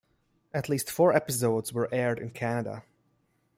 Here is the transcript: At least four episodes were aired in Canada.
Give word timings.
At 0.51 0.67
least 0.67 0.89
four 0.89 1.13
episodes 1.15 1.71
were 1.73 1.87
aired 1.93 2.17
in 2.17 2.31
Canada. 2.31 2.83